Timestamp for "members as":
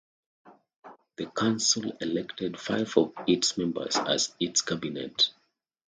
3.55-4.33